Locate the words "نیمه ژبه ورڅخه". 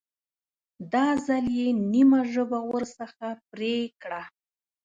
1.91-3.29